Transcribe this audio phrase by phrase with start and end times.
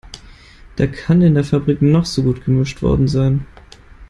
[0.77, 3.45] Da kann in der Fabrik noch so gut gemischt worden sein.